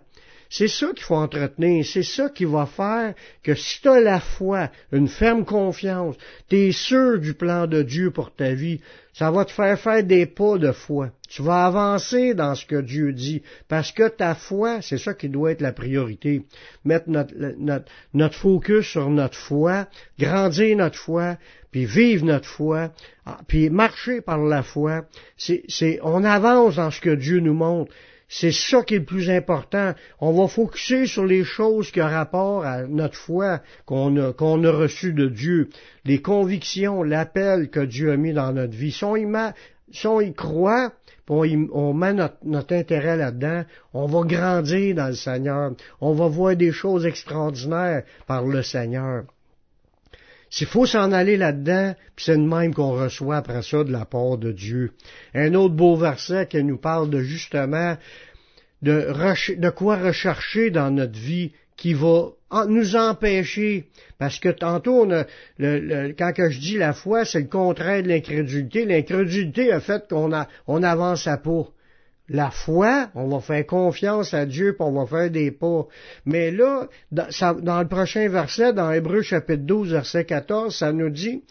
C'est 0.49 0.69
ça 0.69 0.87
qu'il 0.93 1.03
faut 1.03 1.15
entretenir, 1.15 1.85
c'est 1.85 2.03
ça 2.03 2.29
qui 2.29 2.45
va 2.45 2.65
faire 2.65 3.13
que 3.43 3.53
si 3.53 3.81
tu 3.81 3.89
as 3.89 3.99
la 3.99 4.21
foi, 4.21 4.69
une 4.93 5.09
ferme 5.09 5.43
confiance, 5.43 6.15
tu 6.49 6.55
es 6.55 6.71
sûr 6.71 7.19
du 7.19 7.33
plan 7.33 7.67
de 7.67 7.81
Dieu 7.81 8.11
pour 8.11 8.33
ta 8.33 8.53
vie, 8.53 8.79
ça 9.13 9.29
va 9.29 9.43
te 9.43 9.51
faire 9.51 9.77
faire 9.77 10.03
des 10.03 10.25
pas 10.25 10.57
de 10.57 10.71
foi. 10.71 11.11
Tu 11.27 11.41
vas 11.41 11.65
avancer 11.65 12.33
dans 12.33 12.55
ce 12.55 12.65
que 12.65 12.79
Dieu 12.79 13.11
dit, 13.11 13.41
parce 13.67 13.91
que 13.91 14.07
ta 14.07 14.35
foi, 14.35 14.81
c'est 14.81 14.97
ça 14.97 15.13
qui 15.13 15.27
doit 15.27 15.51
être 15.51 15.61
la 15.61 15.73
priorité. 15.73 16.43
Mettre 16.85 17.09
notre, 17.09 17.33
notre, 17.57 17.91
notre 18.13 18.35
focus 18.35 18.85
sur 18.85 19.09
notre 19.09 19.37
foi, 19.37 19.87
grandir 20.17 20.77
notre 20.77 20.97
foi, 20.97 21.37
puis 21.77 21.85
vivre 21.85 22.25
notre 22.25 22.47
foi, 22.47 22.89
ah, 23.27 23.37
puis 23.47 23.69
marcher 23.69 24.19
par 24.21 24.39
la 24.39 24.63
foi. 24.63 25.05
C'est, 25.37 25.99
on 26.01 26.23
avance 26.23 26.77
dans 26.77 26.89
ce 26.89 26.99
que 26.99 27.13
Dieu 27.13 27.39
nous 27.39 27.53
montre. 27.53 27.93
C'est 28.27 28.51
ça 28.51 28.81
qui 28.81 28.95
est 28.95 28.99
le 28.99 29.05
plus 29.05 29.29
important. 29.29 29.93
On 30.19 30.31
va 30.31 30.47
focuser 30.47 31.05
sur 31.05 31.23
les 31.23 31.43
choses 31.43 31.91
qui 31.91 32.01
ont 32.01 32.07
rapport 32.07 32.65
à 32.65 32.87
notre 32.87 33.13
foi 33.13 33.61
qu'on 33.85 34.17
a, 34.17 34.33
qu'on 34.33 34.63
a 34.63 34.71
reçu 34.71 35.13
de 35.13 35.27
Dieu, 35.27 35.69
les 36.03 36.19
convictions, 36.19 37.03
l'appel 37.03 37.69
que 37.69 37.81
Dieu 37.81 38.11
a 38.11 38.17
mis 38.17 38.33
dans 38.33 38.53
notre 38.53 38.75
vie. 38.75 38.91
Si 38.91 39.03
on 39.03 39.15
y, 39.15 39.27
si 39.91 40.07
on 40.07 40.19
y 40.19 40.33
croit, 40.33 40.93
on, 41.29 41.93
met 41.93 42.13
notre 42.43 42.75
intérêt 42.75 43.17
là-dedans, 43.17 43.65
on 43.93 44.07
va 44.07 44.21
grandir 44.27 44.95
dans 44.95 45.09
le 45.09 45.13
Seigneur, 45.13 45.73
on 46.01 46.13
va 46.13 46.27
voir 46.27 46.55
des 46.55 46.71
choses 46.71 47.05
extraordinaires 47.05 48.01
par 48.25 48.47
le 48.47 48.63
Seigneur. 48.63 49.25
S'il 50.49 50.67
faut 50.67 50.85
s'en 50.85 51.11
aller 51.11 51.37
là-dedans, 51.37 51.93
puis 52.15 52.25
c'est 52.25 52.37
de 52.37 52.41
même 52.41 52.73
qu'on 52.73 52.91
reçoit 52.91 53.37
après 53.37 53.61
ça 53.61 53.83
de 53.83 53.91
la 53.91 54.05
part 54.05 54.37
de 54.37 54.51
Dieu. 54.51 54.91
Un 55.33 55.53
autre 55.55 55.75
beau 55.75 55.95
verset 55.95 56.47
qui 56.47 56.63
nous 56.63 56.77
parle 56.77 57.09
de 57.09 57.19
justement 57.21 57.97
de, 58.81 59.69
quoi 59.69 59.97
rechercher 59.97 60.69
dans 60.69 60.91
notre 60.91 61.17
vie 61.19 61.51
qui 61.75 61.93
va 61.93 62.29
nous 62.67 62.95
empêcher, 62.95 63.85
parce 64.17 64.39
que 64.39 64.49
tantôt, 64.49 65.05
quand 65.07 66.33
que 66.33 66.49
je 66.49 66.59
dis 66.59 66.77
la 66.77 66.93
foi, 66.93 67.25
c'est 67.25 67.41
le 67.41 67.47
contraire 67.47 68.01
de 68.03 68.07
l'incrédulité. 68.07 68.85
L'incrédulité 68.85 69.71
a 69.71 69.79
fait 69.79 70.07
qu'on 70.09 70.31
on 70.65 70.83
avance 70.83 71.27
à 71.27 71.37
pas 71.37 71.67
la 72.29 72.51
foi, 72.51 73.09
on 73.15 73.27
va 73.29 73.39
faire 73.39 73.65
confiance 73.65 74.33
à 74.33 74.45
Dieu, 74.45 74.73
puis 74.73 74.85
on 74.85 74.91
va 74.91 75.05
faire 75.05 75.31
des 75.31 75.51
pas. 75.51 75.87
Mais 76.25 76.51
là, 76.51 76.87
dans, 77.11 77.79
le 77.81 77.87
prochain 77.87 78.27
verset, 78.27 78.73
dans 78.73 78.91
Hébreu 78.91 79.21
chapitre 79.21 79.63
12, 79.63 79.91
verset 79.91 80.25
14, 80.25 80.75
ça 80.75 80.91
nous 80.91 81.09
dit, 81.09 81.43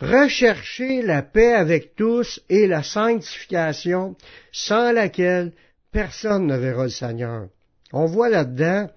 recherchez 0.00 1.02
la 1.02 1.22
paix 1.22 1.54
avec 1.54 1.94
tous 1.94 2.40
et 2.48 2.66
la 2.66 2.82
sanctification, 2.82 4.16
sans 4.50 4.92
laquelle 4.92 5.52
personne 5.92 6.46
ne 6.46 6.56
verra 6.56 6.84
le 6.84 6.90
Seigneur. 6.90 7.46
On 7.92 8.06
voit 8.06 8.28
là-dedans 8.28 8.88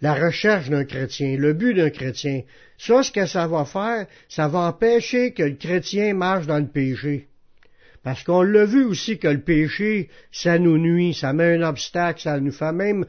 la 0.00 0.14
recherche 0.14 0.70
d'un 0.70 0.84
chrétien, 0.84 1.36
le 1.36 1.52
but 1.52 1.74
d'un 1.74 1.90
chrétien. 1.90 2.42
Ça, 2.78 3.02
ce 3.02 3.12
que 3.12 3.26
ça 3.26 3.46
va 3.46 3.64
faire, 3.64 4.06
ça 4.28 4.48
va 4.48 4.60
empêcher 4.60 5.32
que 5.32 5.42
le 5.42 5.54
chrétien 5.54 6.14
marche 6.14 6.46
dans 6.46 6.58
le 6.58 6.66
péché. 6.66 7.28
Parce 8.04 8.22
qu'on 8.22 8.42
l'a 8.42 8.66
vu 8.66 8.84
aussi 8.84 9.18
que 9.18 9.28
le 9.28 9.40
péché, 9.40 10.10
ça 10.30 10.58
nous 10.58 10.76
nuit, 10.76 11.14
ça 11.14 11.32
met 11.32 11.56
un 11.56 11.62
obstacle, 11.62 12.20
ça 12.20 12.38
nous 12.38 12.52
fait 12.52 12.72
même 12.72 13.06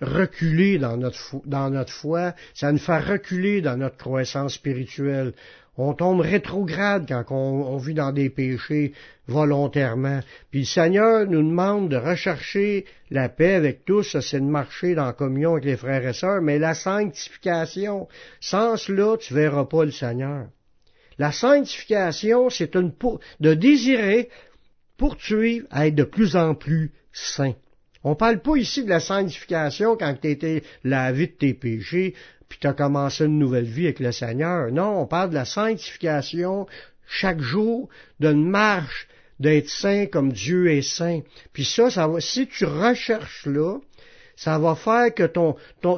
reculer 0.00 0.78
dans 0.78 0.96
notre, 0.96 1.92
foi, 1.92 2.34
ça 2.52 2.72
nous 2.72 2.78
fait 2.78 2.98
reculer 2.98 3.60
dans 3.60 3.76
notre 3.76 3.96
croissance 3.96 4.54
spirituelle. 4.54 5.32
On 5.78 5.94
tombe 5.94 6.20
rétrograde 6.20 7.06
quand 7.06 7.24
on, 7.30 7.76
vit 7.76 7.94
dans 7.94 8.10
des 8.10 8.30
péchés 8.30 8.94
volontairement. 9.28 10.20
Puis 10.50 10.60
le 10.60 10.66
Seigneur 10.66 11.26
nous 11.26 11.42
demande 11.42 11.90
de 11.90 11.96
rechercher 11.96 12.84
la 13.10 13.28
paix 13.28 13.54
avec 13.54 13.84
tous, 13.84 14.18
c'est 14.20 14.40
de 14.40 14.44
marcher 14.44 14.94
dans 14.94 15.04
la 15.04 15.12
communion 15.12 15.52
avec 15.52 15.66
les 15.66 15.76
frères 15.76 16.06
et 16.06 16.14
sœurs, 16.14 16.42
mais 16.42 16.58
la 16.58 16.74
sanctification, 16.74 18.08
sans 18.40 18.76
cela, 18.76 19.16
tu 19.18 19.34
verras 19.34 19.66
pas 19.66 19.84
le 19.84 19.92
Seigneur. 19.92 20.46
La 21.18 21.32
sanctification, 21.32 22.50
c'est 22.50 22.74
une 22.74 22.92
de 23.40 23.54
désirer 23.54 24.28
poursuivre 24.96 25.66
à 25.70 25.86
être 25.86 25.94
de 25.94 26.04
plus 26.04 26.36
en 26.36 26.54
plus 26.54 26.92
saint. 27.12 27.54
On 28.04 28.14
parle 28.14 28.40
pas 28.40 28.56
ici 28.56 28.84
de 28.84 28.88
la 28.88 29.00
sanctification 29.00 29.96
quand 29.96 30.14
tu 30.20 30.28
étais 30.28 30.62
lavé 30.84 31.26
de 31.26 31.32
tes 31.32 31.54
péchés, 31.54 32.14
puis 32.48 32.58
tu 32.60 32.66
as 32.66 32.72
commencé 32.72 33.24
une 33.24 33.38
nouvelle 33.38 33.64
vie 33.64 33.86
avec 33.86 34.00
le 34.00 34.12
Seigneur. 34.12 34.70
Non, 34.70 35.00
on 35.00 35.06
parle 35.06 35.30
de 35.30 35.34
la 35.34 35.44
sanctification 35.44 36.66
chaque 37.08 37.40
jour, 37.40 37.88
d'une 38.20 38.48
marche 38.48 39.08
d'être 39.40 39.68
saint 39.68 40.06
comme 40.06 40.32
Dieu 40.32 40.70
est 40.70 40.82
saint. 40.82 41.20
Puis 41.52 41.64
ça, 41.64 41.90
ça 41.90 42.06
va, 42.06 42.20
si 42.20 42.46
tu 42.46 42.64
recherches 42.64 43.46
là, 43.46 43.78
ça 44.36 44.58
va 44.58 44.74
faire 44.74 45.12
que 45.14 45.24
ton, 45.24 45.56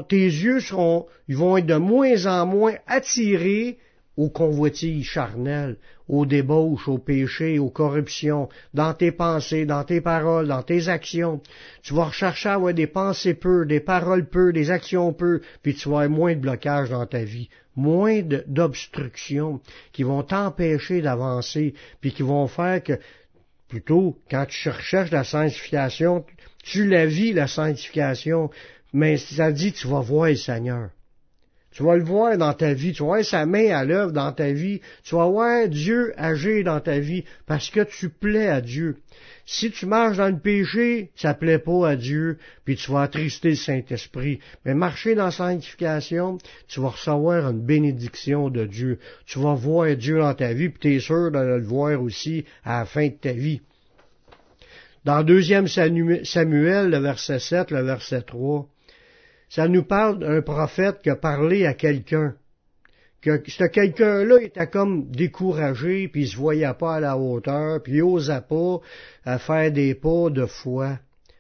tes 0.09 0.25
yeux 0.25 0.61
seront, 0.61 1.07
ils 1.29 1.37
vont 1.37 1.57
être 1.57 1.67
de 1.67 1.77
moins 1.77 2.27
en 2.27 2.47
moins 2.47 2.75
attirés 2.87 3.79
aux 4.19 4.31
convoitises 4.31 5.05
charnelles, 5.05 5.77
aux 6.09 6.27
débauches, 6.27 6.89
aux 6.89 6.99
péchés, 6.99 7.61
aux 7.61 7.71
corruptions, 7.71 8.49
dans 8.75 8.93
tes 8.93 9.13
pensées, 9.13 9.65
dans 9.65 9.85
tes 9.85 10.01
paroles, 10.01 10.49
dans 10.49 10.65
tes 10.65 10.89
actions. 10.89 11.41
Tu 11.83 11.95
vas 11.95 12.07
rechercher 12.07 12.49
à 12.49 12.55
avoir 12.55 12.75
des 12.75 12.89
pensées 12.89 13.35
peu, 13.35 13.65
des 13.65 13.79
paroles 13.79 14.27
peu, 14.27 14.53
des 14.53 14.73
actions 14.73 15.13
peu, 15.13 15.41
puis 15.63 15.75
tu 15.75 15.89
vas 15.89 16.01
avoir 16.01 16.19
moins 16.19 16.35
de 16.35 16.41
blocages 16.41 16.91
dans 16.91 17.07
ta 17.07 17.23
vie, 17.23 17.49
moins 17.77 18.23
d'obstructions 18.23 19.61
qui 19.93 20.03
vont 20.03 20.25
t'empêcher 20.25 21.01
d'avancer, 21.01 21.75
puis 22.01 22.13
qui 22.13 22.23
vont 22.23 22.49
faire 22.49 22.83
que, 22.83 22.99
plutôt, 23.69 24.19
quand 24.29 24.47
tu 24.49 24.69
recherches 24.69 25.13
la 25.13 25.23
sanctification, 25.23 26.25
tu 26.65 26.89
la 26.89 27.07
vis, 27.07 27.33
la 27.33 27.47
sanctification, 27.47 28.51
mais 28.93 29.17
ça 29.17 29.53
dit, 29.53 29.73
tu 29.73 29.87
vas 29.87 30.01
voir 30.01 30.31
le 30.31 30.35
Seigneur. 30.35 30.91
Tu 31.71 31.83
vas 31.83 31.97
le 31.97 32.03
voir 32.03 32.37
dans 32.39 32.55
ta 32.55 32.73
vie, 32.73 32.93
tu 32.93 33.03
vas 33.03 33.09
voir 33.09 33.25
sa 33.25 33.47
main 33.47 33.71
à 33.71 33.85
l'œuvre 33.85 34.13
dans 34.13 34.33
ta 34.33 34.53
vie, 34.53 34.81
tu 35.05 35.15
vas 35.15 35.29
voir 35.29 35.69
Dieu 35.69 36.13
agir 36.17 36.65
dans 36.65 36.81
ta 36.81 36.99
vie 36.99 37.25
parce 37.47 37.71
que 37.71 37.81
tu 37.85 38.09
plais 38.09 38.49
à 38.49 38.61
Dieu. 38.61 38.97
Si 39.45 39.71
tu 39.71 39.87
marches 39.87 40.19
dans 40.19 40.29
le 40.29 40.39
péché, 40.39 41.11
ça 41.17 41.35
plaît 41.35 41.59
pas 41.59 41.91
à 41.91 41.97
Dieu, 41.97 42.39
puis 42.65 42.77
tu 42.77 42.91
vas 42.91 43.03
attrister 43.03 43.51
le 43.51 43.55
Saint-Esprit. 43.55 44.41
Mais 44.65 44.75
marcher 44.75 45.15
dans 45.15 45.27
la 45.27 45.31
sanctification, 45.31 46.39
tu 46.69 46.81
vas 46.81 46.89
recevoir 46.89 47.49
une 47.49 47.65
bénédiction 47.65 48.51
de 48.51 48.67
Dieu. 48.67 48.99
Tu 49.25 49.39
vas 49.39 49.55
voir 49.55 49.95
Dieu 49.97 50.19
dans 50.19 50.35
ta 50.35 50.53
vie, 50.53 50.69
puis 50.69 50.79
tu 50.81 50.95
es 50.97 51.01
sûr 51.01 51.31
de 51.31 51.39
le 51.39 51.63
voir 51.63 52.03
aussi 52.03 52.45
à 52.65 52.81
la 52.81 52.85
fin 52.87 53.07
de 53.07 53.15
ta 53.15 53.33
vie. 53.33 53.63
Dans 55.05 55.23
2 55.23 55.41
Samuel, 56.25 56.91
le 56.91 56.99
verset 56.99 57.39
7, 57.39 57.71
le 57.71 57.83
verset 57.83 58.23
3, 58.23 58.69
ça 59.49 59.69
nous 59.69 59.83
parle 59.83 60.19
d'un 60.19 60.43
prophète 60.43 61.01
qui 61.03 61.11
a 61.11 61.17
parlé 61.17 61.67
à 61.67 61.75
quelqu'un. 61.75 62.35
Que 63.21 63.43
ce 63.49 63.65
quelqu'un-là 63.65 64.43
était 64.43 64.69
comme 64.69 65.11
découragé, 65.11 66.09
puis 66.09 66.23
il 66.23 66.29
se 66.29 66.37
voyait 66.37 66.73
pas 66.79 66.97
à 66.97 67.01
la 67.01 67.19
hauteur, 67.19 67.83
puis 67.83 67.95
il 67.95 68.03
osait 68.03 68.43
pas 68.49 68.79
à 69.25 69.39
faire 69.39 69.73
des 69.73 69.95
pas 69.95 70.31
de 70.31 70.47
foi. 70.47 70.99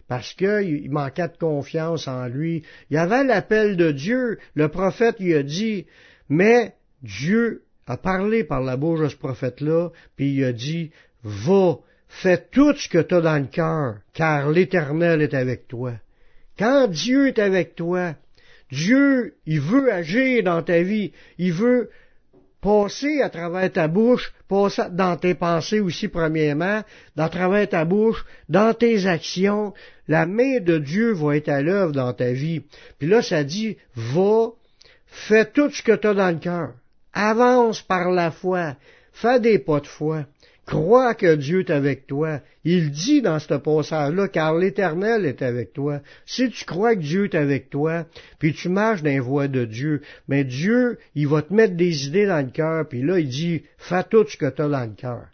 Parce 0.08 0.32
qu'il 0.32 0.90
manquait 0.90 1.28
de 1.28 1.36
confiance 1.36 2.08
en 2.08 2.26
lui. 2.26 2.64
Il 2.90 2.96
avait 2.96 3.24
l'appel 3.24 3.76
de 3.76 3.92
Dieu. 3.92 4.38
Le 4.54 4.68
prophète 4.68 5.20
lui 5.20 5.34
a 5.34 5.42
dit, 5.42 5.86
mais 6.28 6.74
Dieu 7.02 7.62
a 7.86 7.96
parlé 7.96 8.42
par 8.42 8.62
la 8.62 8.76
bouche 8.76 9.00
de 9.00 9.08
ce 9.08 9.16
prophète-là, 9.16 9.90
puis 10.16 10.32
il 10.32 10.44
a 10.44 10.52
dit, 10.52 10.90
va, 11.22 11.78
fais 12.08 12.38
tout 12.50 12.74
ce 12.74 12.88
que 12.88 12.98
tu 12.98 13.20
dans 13.20 13.40
le 13.40 13.48
cœur, 13.48 13.98
car 14.14 14.50
l'Éternel 14.50 15.22
est 15.22 15.34
avec 15.34 15.68
toi. 15.68 15.92
Quand 16.58 16.88
Dieu 16.88 17.28
est 17.28 17.38
avec 17.38 17.74
toi, 17.74 18.14
Dieu, 18.70 19.34
il 19.46 19.60
veut 19.60 19.92
agir 19.92 20.42
dans 20.42 20.62
ta 20.62 20.82
vie, 20.82 21.12
il 21.38 21.52
veut 21.52 21.90
passer 22.60 23.22
à 23.22 23.30
travers 23.30 23.72
ta 23.72 23.88
bouche, 23.88 24.32
passer 24.48 24.82
dans 24.90 25.16
tes 25.16 25.34
pensées 25.34 25.80
aussi 25.80 26.08
premièrement, 26.08 26.82
dans 27.16 27.28
travers 27.28 27.68
ta 27.68 27.84
bouche, 27.84 28.24
dans 28.48 28.74
tes 28.74 29.06
actions, 29.06 29.72
la 30.08 30.26
main 30.26 30.60
de 30.60 30.78
Dieu 30.78 31.12
va 31.12 31.36
être 31.36 31.48
à 31.48 31.62
l'œuvre 31.62 31.92
dans 31.92 32.12
ta 32.12 32.32
vie. 32.32 32.62
Puis 32.98 33.08
là, 33.08 33.22
ça 33.22 33.44
dit, 33.44 33.76
va, 33.94 34.48
fais 35.06 35.44
tout 35.44 35.70
ce 35.70 35.82
que 35.82 35.92
tu 35.92 36.08
as 36.08 36.14
dans 36.14 36.30
le 36.30 36.38
cœur. 36.38 36.74
Avance 37.12 37.82
par 37.82 38.10
la 38.10 38.30
foi. 38.30 38.76
Fais 39.12 39.40
des 39.40 39.58
pas 39.58 39.80
de 39.80 39.86
foi. 39.86 40.24
Crois 40.68 41.14
que 41.14 41.34
Dieu 41.34 41.60
est 41.60 41.70
avec 41.70 42.06
toi. 42.06 42.40
Il 42.62 42.90
dit 42.90 43.22
dans 43.22 43.38
ce 43.38 43.54
passage-là, 43.54 44.28
car 44.28 44.54
l'Éternel 44.54 45.24
est 45.24 45.40
avec 45.40 45.72
toi. 45.72 46.00
Si 46.26 46.50
tu 46.50 46.66
crois 46.66 46.94
que 46.94 47.00
Dieu 47.00 47.24
est 47.24 47.34
avec 47.34 47.70
toi, 47.70 48.04
puis 48.38 48.52
tu 48.52 48.68
marches 48.68 49.02
dans 49.02 49.08
les 49.08 49.18
voies 49.18 49.48
de 49.48 49.64
Dieu, 49.64 50.02
mais 50.28 50.44
Dieu, 50.44 50.98
il 51.14 51.26
va 51.26 51.40
te 51.40 51.54
mettre 51.54 51.74
des 51.74 52.06
idées 52.06 52.26
dans 52.26 52.44
le 52.44 52.52
cœur, 52.52 52.86
puis 52.86 53.00
là, 53.00 53.18
il 53.18 53.30
dit, 53.30 53.62
fais 53.78 54.04
tout 54.04 54.28
ce 54.28 54.36
que 54.36 54.50
tu 54.50 54.60
as 54.60 54.68
dans 54.68 54.84
le 54.84 54.94
cœur. 54.94 55.24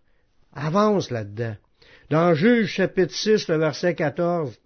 Avance 0.54 1.10
là-dedans. 1.10 1.56
Dans 2.10 2.32
Juge 2.34 2.68
chapitre 2.68 3.12
6, 3.12 3.48
le 3.48 3.56
verset 3.56 3.96
14, 3.96 4.56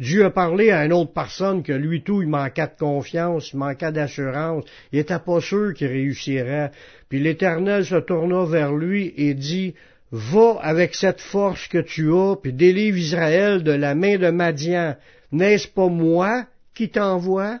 Dieu 0.00 0.24
a 0.24 0.30
parlé 0.30 0.70
à 0.70 0.84
une 0.84 0.92
autre 0.92 1.12
personne 1.12 1.64
que 1.64 1.72
lui 1.72 2.02
tout, 2.02 2.22
il 2.22 2.28
manquait 2.28 2.68
de 2.68 2.78
confiance, 2.78 3.52
il 3.52 3.58
manquait 3.58 3.90
d'assurance, 3.90 4.64
il 4.92 5.00
était 5.00 5.18
pas 5.18 5.40
sûr 5.40 5.74
qu'il 5.74 5.88
réussirait. 5.88 6.70
Puis 7.08 7.20
l'Éternel 7.20 7.84
se 7.84 7.96
tourna 7.96 8.44
vers 8.44 8.72
lui 8.72 9.12
et 9.16 9.34
dit, 9.34 9.74
Va 10.10 10.58
avec 10.62 10.94
cette 10.94 11.20
force 11.20 11.68
que 11.68 11.78
tu 11.78 12.12
as, 12.12 12.36
puis 12.36 12.52
délivre 12.52 12.96
Israël 12.96 13.62
de 13.62 13.72
la 13.72 13.94
main 13.94 14.16
de 14.16 14.30
Madian. 14.30 14.96
N'est-ce 15.32 15.68
pas 15.68 15.88
moi 15.88 16.46
qui 16.74 16.88
t'envoie? 16.88 17.60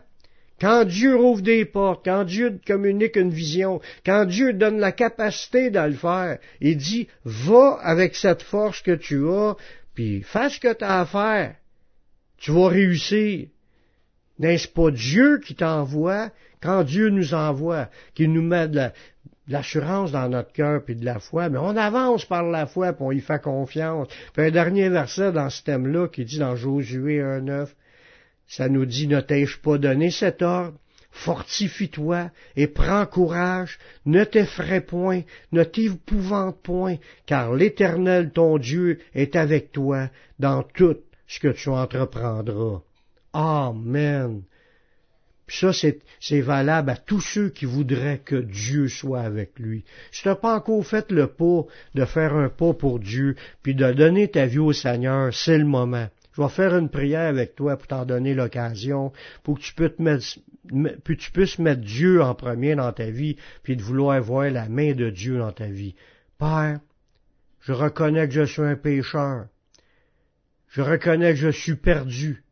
Quand 0.60 0.84
Dieu 0.84 1.14
rouvre 1.14 1.42
des 1.42 1.64
portes, 1.64 2.04
quand 2.04 2.24
Dieu 2.24 2.58
communique 2.66 3.16
une 3.16 3.30
vision, 3.30 3.80
quand 4.04 4.24
Dieu 4.24 4.54
donne 4.54 4.80
la 4.80 4.92
capacité 4.92 5.70
de 5.70 5.78
le 5.78 5.92
faire, 5.92 6.38
il 6.60 6.76
dit, 6.76 7.06
va 7.24 7.78
avec 7.82 8.16
cette 8.16 8.42
force 8.42 8.82
que 8.82 8.94
tu 8.94 9.28
as, 9.28 9.56
puis 9.94 10.22
fais 10.22 10.48
ce 10.48 10.58
que 10.58 10.72
tu 10.72 10.84
as 10.84 11.00
à 11.00 11.06
faire 11.06 11.54
tu 12.38 12.52
vas 12.52 12.68
réussir. 12.68 13.48
N'est-ce 14.38 14.68
pas 14.68 14.90
Dieu 14.90 15.40
qui 15.44 15.54
t'envoie 15.54 16.30
quand 16.62 16.84
Dieu 16.84 17.10
nous 17.10 17.34
envoie, 17.34 17.88
qui 18.14 18.28
nous 18.28 18.42
met 18.42 18.68
de 18.68 18.88
l'assurance 19.48 20.12
dans 20.12 20.28
notre 20.28 20.52
cœur 20.52 20.84
puis 20.84 20.94
de 20.94 21.04
la 21.04 21.18
foi, 21.18 21.48
mais 21.48 21.58
on 21.58 21.76
avance 21.76 22.24
par 22.24 22.42
la 22.44 22.66
foi 22.66 22.92
puis 22.92 23.04
on 23.04 23.12
y 23.12 23.20
fait 23.20 23.42
confiance. 23.42 24.08
Puis 24.32 24.46
un 24.46 24.50
dernier 24.50 24.88
verset 24.88 25.32
dans 25.32 25.50
ce 25.50 25.62
thème-là 25.62 26.08
qui 26.08 26.24
dit 26.24 26.38
dans 26.38 26.56
Josué 26.56 27.20
1.9, 27.20 27.68
ça 28.46 28.68
nous 28.68 28.86
dit, 28.86 29.06
ne 29.06 29.20
t'ai-je 29.20 29.58
pas 29.58 29.78
donné 29.78 30.10
cet 30.10 30.42
ordre? 30.42 30.78
Fortifie-toi 31.10 32.30
et 32.54 32.66
prends 32.66 33.06
courage, 33.06 33.78
ne 34.06 34.24
t'effraie 34.24 34.80
point, 34.80 35.22
ne 35.52 35.64
t'épouvante 35.64 36.62
point, 36.62 36.96
car 37.26 37.54
l'Éternel 37.54 38.30
ton 38.30 38.58
Dieu 38.58 38.98
est 39.14 39.34
avec 39.34 39.72
toi 39.72 40.10
dans 40.38 40.62
toute 40.62 41.02
ce 41.26 41.40
que 41.40 41.48
tu 41.48 41.70
entreprendras. 41.70 42.82
Amen. 43.32 44.42
Puis 45.48 45.56
ça, 45.56 45.70
c'est 46.20 46.40
valable 46.42 46.90
à 46.90 46.96
tous 46.96 47.22
ceux 47.22 47.48
qui 47.48 47.64
voudraient 47.64 48.20
que 48.22 48.36
Dieu 48.36 48.86
soit 48.86 49.22
avec 49.22 49.58
lui. 49.58 49.82
Si 50.12 50.22
tu 50.22 50.28
n'as 50.28 50.34
pas 50.34 50.54
encore 50.54 50.86
fait 50.86 51.10
le 51.10 51.26
pas 51.26 51.64
de 51.94 52.04
faire 52.04 52.34
un 52.34 52.50
pas 52.50 52.74
pour 52.74 53.00
Dieu, 53.00 53.34
puis 53.62 53.74
de 53.74 53.90
donner 53.92 54.28
ta 54.28 54.44
vie 54.44 54.58
au 54.58 54.74
Seigneur, 54.74 55.32
c'est 55.32 55.56
le 55.56 55.64
moment. 55.64 56.06
Je 56.36 56.42
vais 56.42 56.50
faire 56.50 56.76
une 56.76 56.90
prière 56.90 57.26
avec 57.26 57.56
toi 57.56 57.78
pour 57.78 57.86
t'en 57.86 58.04
donner 58.04 58.34
l'occasion, 58.34 59.10
pour 59.42 59.58
que 59.58 59.88
tu, 61.06 61.16
tu 61.16 61.30
puisses 61.32 61.58
mettre 61.58 61.80
Dieu 61.80 62.22
en 62.22 62.34
premier 62.34 62.74
dans 62.74 62.92
ta 62.92 63.10
vie, 63.10 63.36
puis 63.62 63.74
de 63.74 63.82
vouloir 63.82 64.20
voir 64.20 64.50
la 64.50 64.68
main 64.68 64.92
de 64.92 65.08
Dieu 65.08 65.38
dans 65.38 65.52
ta 65.52 65.66
vie. 65.66 65.94
Père, 66.38 66.78
je 67.62 67.72
reconnais 67.72 68.28
que 68.28 68.34
je 68.34 68.44
suis 68.44 68.60
un 68.60 68.76
pécheur. 68.76 69.46
Je 70.68 70.82
reconnais 70.82 71.30
que 71.30 71.40
je 71.40 71.48
suis 71.48 71.76
perdu, 71.76 72.44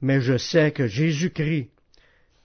mais 0.00 0.20
je 0.20 0.36
sais 0.36 0.72
que 0.72 0.88
Jésus-Christ, 0.88 1.70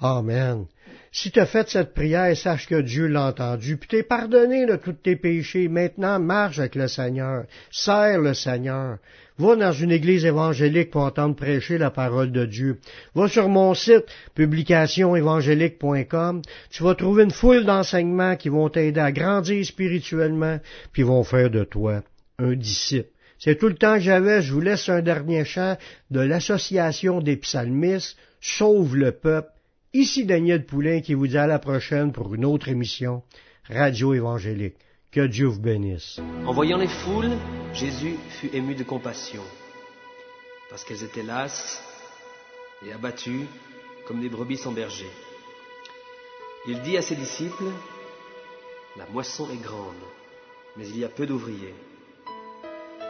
Amen. 0.00 0.66
Si 1.10 1.30
tu 1.30 1.40
as 1.40 1.46
fait 1.46 1.66
cette 1.70 1.94
prière, 1.94 2.36
sache 2.36 2.66
que 2.66 2.82
Dieu 2.82 3.06
l'a 3.06 3.28
entendu, 3.28 3.78
puis 3.78 3.88
t'es 3.88 4.02
pardonné 4.02 4.66
de 4.66 4.76
tous 4.76 4.92
tes 4.92 5.16
péchés. 5.16 5.68
Maintenant, 5.68 6.20
marche 6.20 6.58
avec 6.58 6.74
le 6.74 6.86
Seigneur, 6.88 7.44
serre 7.70 8.20
le 8.20 8.34
Seigneur. 8.34 8.98
Va 9.38 9.56
dans 9.56 9.72
une 9.72 9.92
église 9.92 10.26
évangélique 10.26 10.90
pour 10.90 11.00
entendre 11.02 11.34
prêcher 11.34 11.78
la 11.78 11.90
parole 11.90 12.32
de 12.32 12.44
Dieu. 12.44 12.78
Va 13.14 13.28
sur 13.28 13.48
mon 13.48 13.72
site, 13.72 14.04
publicationévangélique.com. 14.34 16.42
Tu 16.70 16.82
vas 16.82 16.94
trouver 16.94 17.24
une 17.24 17.30
foule 17.30 17.64
d'enseignements 17.64 18.36
qui 18.36 18.50
vont 18.50 18.68
t'aider 18.68 19.00
à 19.00 19.12
grandir 19.12 19.64
spirituellement, 19.64 20.60
puis 20.92 21.02
vont 21.02 21.24
faire 21.24 21.48
de 21.48 21.64
toi 21.64 22.02
un 22.38 22.54
disciple. 22.54 23.08
C'est 23.38 23.56
tout 23.56 23.68
le 23.68 23.76
temps 23.76 23.94
que 23.94 24.00
j'avais. 24.00 24.42
Je 24.42 24.52
vous 24.52 24.60
laisse 24.60 24.90
un 24.90 25.00
dernier 25.00 25.46
chant 25.46 25.78
de 26.10 26.20
l'Association 26.20 27.22
des 27.22 27.36
psalmistes, 27.36 28.18
Sauve 28.40 28.96
le 28.96 29.12
peuple. 29.12 29.55
Ici 29.96 30.26
Daniel 30.26 30.66
Poulain 30.66 31.00
qui 31.00 31.14
vous 31.14 31.26
dit 31.26 31.38
à 31.38 31.46
la 31.46 31.58
prochaine 31.58 32.12
pour 32.12 32.34
une 32.34 32.44
autre 32.44 32.68
émission, 32.68 33.22
Radio 33.66 34.12
Évangélique. 34.12 34.76
Que 35.10 35.26
Dieu 35.26 35.46
vous 35.46 35.58
bénisse. 35.58 36.20
En 36.44 36.52
voyant 36.52 36.76
les 36.76 36.86
foules, 36.86 37.32
Jésus 37.72 38.16
fut 38.28 38.54
ému 38.54 38.74
de 38.74 38.84
compassion, 38.84 39.40
parce 40.68 40.84
qu'elles 40.84 41.02
étaient 41.02 41.22
lasses 41.22 41.82
et 42.86 42.92
abattues 42.92 43.46
comme 44.06 44.20
des 44.20 44.28
brebis 44.28 44.58
sans 44.58 44.72
berger. 44.72 45.08
Il 46.68 46.82
dit 46.82 46.98
à 46.98 47.02
ses 47.02 47.16
disciples, 47.16 47.72
La 48.98 49.06
moisson 49.06 49.48
est 49.50 49.62
grande, 49.62 50.04
mais 50.76 50.86
il 50.86 50.98
y 50.98 51.04
a 51.06 51.08
peu 51.08 51.26
d'ouvriers. 51.26 51.74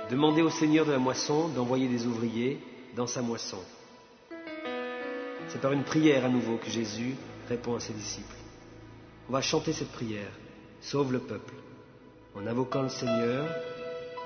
Demandez 0.09 0.42
au 0.42 0.51
Seigneur 0.51 0.87
de 0.87 0.92
la 0.92 1.01
moisson 1.01 1.49
d'envoyer 1.49 1.88
des 1.88 2.07
ouvriers 2.07 2.61
dans 2.94 3.09
sa 3.09 3.22
moisson. 3.22 3.59
C'est 5.49 5.61
par 5.61 5.73
une 5.73 5.85
prière 5.85 6.25
à 6.25 6.29
nouveau 6.29 6.57
que 6.57 6.71
Jésus 6.71 7.15
répond 7.49 7.77
à 7.77 7.81
ses 7.81 7.93
disciples. 7.93 8.37
On 9.29 9.33
va 9.33 9.41
chanter 9.41 9.73
cette 9.73 9.93
prière, 9.93 10.31
sauve 10.81 11.13
le 11.13 11.21
peuple, 11.21 11.55
en 12.35 12.47
invoquant 12.47 12.83
le 12.83 12.89
Seigneur 12.89 13.47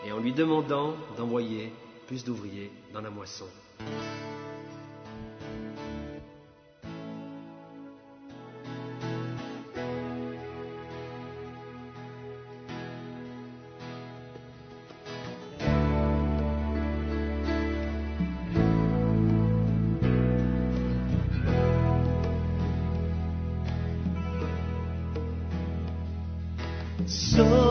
et 0.06 0.12
en 0.12 0.18
lui 0.18 0.32
demandant 0.32 0.94
d'envoyer 1.16 1.72
plus 2.06 2.24
d'ouvriers 2.24 2.70
dans 2.92 3.00
la 3.00 3.10
moisson. 3.10 3.46
So 27.10 27.69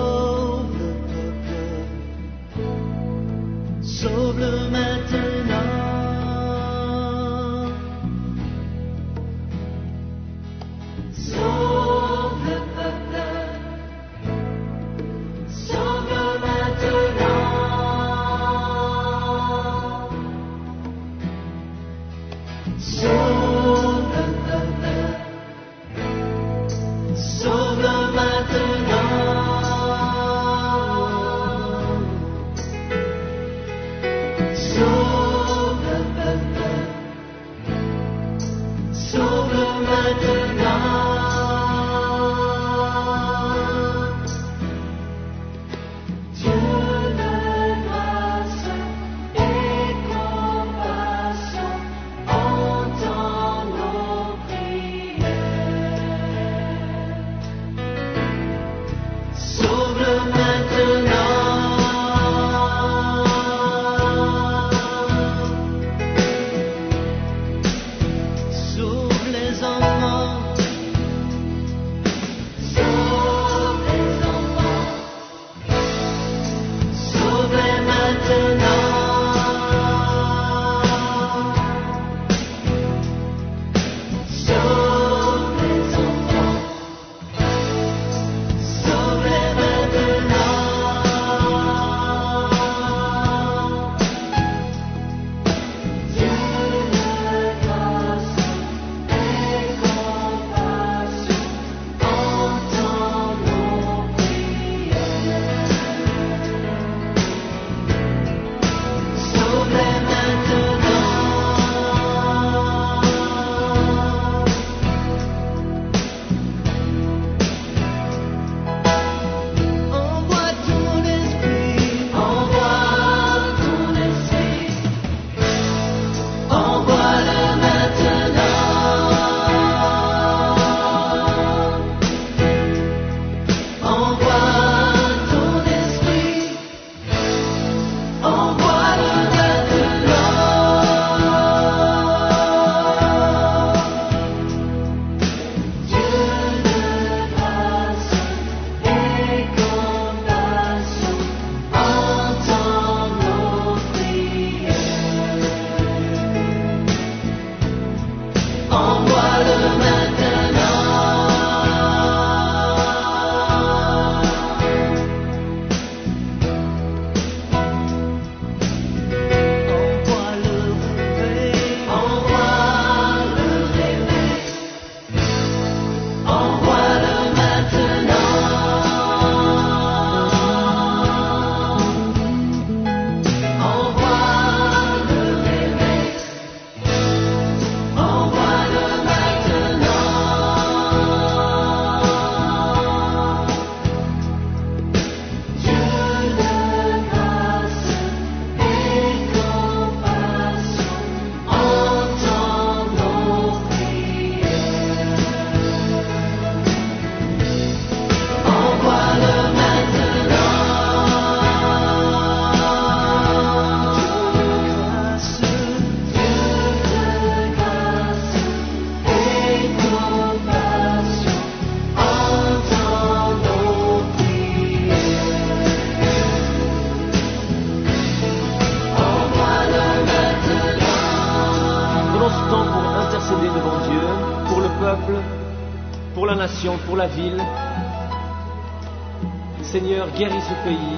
guéris 240.19 240.41
ce 240.41 240.53
pays 240.67 240.97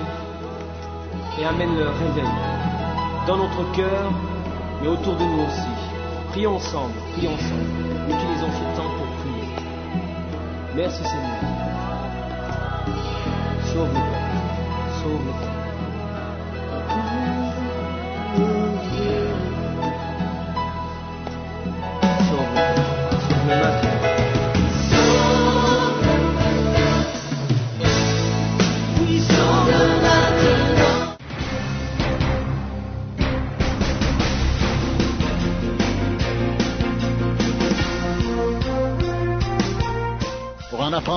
et 1.40 1.46
amène 1.46 1.78
le 1.78 1.90
réveil 1.90 2.34
dans 3.28 3.38
notre 3.38 3.72
cœur, 3.72 4.12
mais 4.82 4.88
autour 4.88 5.16
de 5.16 5.24
nous 5.24 5.44
aussi. 5.44 5.70
Prions 6.30 6.56
ensemble, 6.56 6.94
prions 7.16 7.34
ensemble. 7.34 7.70
Utilisons 8.10 8.50
ce 8.52 8.78
temps 8.78 8.90
pour 8.98 9.06
prier. 9.22 9.48
Merci 10.76 11.04
Seigneur. 11.04 11.42
Sauve 13.64 13.94
le 13.94 15.51